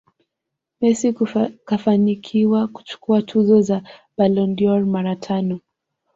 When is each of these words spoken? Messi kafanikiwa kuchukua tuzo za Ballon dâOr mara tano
Messi 0.81 1.13
kafanikiwa 1.65 2.67
kuchukua 2.67 3.21
tuzo 3.21 3.61
za 3.61 3.81
Ballon 4.17 4.55
dâOr 4.55 4.85
mara 4.85 5.15
tano 5.15 5.59